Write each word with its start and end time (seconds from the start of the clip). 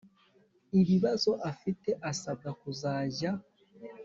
ibibazo 0.79 1.31
afite 1.51 1.89
asabwa 2.11 2.49
kuzajya 2.59 3.31